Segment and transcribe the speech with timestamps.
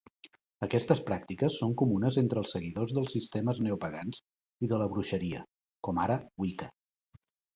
[0.67, 4.21] Aquestes pràctiques són comunes entre els seguidors de sistemes neopagans
[4.65, 5.43] i de bruixeria,
[5.89, 6.71] com ara Wicca.